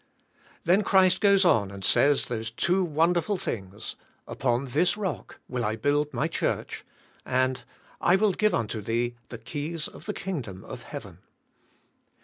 [0.63, 3.95] Then Christ g oes on and says those two wonderful thing's.
[4.27, 6.83] "Upon this rock will I build m.j church,"
[7.23, 7.63] and
[8.01, 11.19] "I will g ive unto thee the keys of the kingdom of heaven."